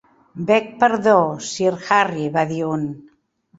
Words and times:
"Beg 0.47 0.71
perdó, 0.83 1.13
Sir 1.49 1.75
Harry", 1.91 2.25
va 2.39 2.49
dir 2.55 2.61
un. 2.73 2.91